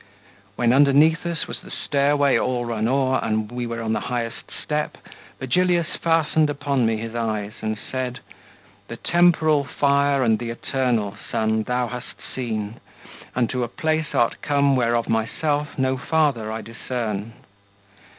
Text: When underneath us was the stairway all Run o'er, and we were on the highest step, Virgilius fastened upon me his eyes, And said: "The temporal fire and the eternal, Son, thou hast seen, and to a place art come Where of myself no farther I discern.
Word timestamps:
When 0.55 0.73
underneath 0.73 1.27
us 1.27 1.47
was 1.47 1.59
the 1.59 1.69
stairway 1.69 2.35
all 2.35 2.65
Run 2.65 2.87
o'er, 2.87 3.19
and 3.23 3.51
we 3.51 3.67
were 3.67 3.83
on 3.83 3.93
the 3.93 3.99
highest 4.09 4.49
step, 4.49 4.97
Virgilius 5.39 5.95
fastened 5.95 6.49
upon 6.49 6.87
me 6.87 6.97
his 6.97 7.13
eyes, 7.13 7.53
And 7.61 7.77
said: 7.91 8.19
"The 8.87 8.97
temporal 8.97 9.63
fire 9.63 10.23
and 10.23 10.39
the 10.39 10.49
eternal, 10.49 11.15
Son, 11.31 11.61
thou 11.61 11.85
hast 11.85 12.15
seen, 12.33 12.79
and 13.35 13.47
to 13.51 13.61
a 13.63 13.67
place 13.67 14.15
art 14.15 14.41
come 14.41 14.75
Where 14.75 14.95
of 14.95 15.07
myself 15.07 15.77
no 15.77 15.97
farther 15.97 16.51
I 16.51 16.63
discern. 16.63 17.33